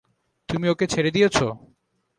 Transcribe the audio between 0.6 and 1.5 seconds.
ওকে ছেড়ে দিয়েছ?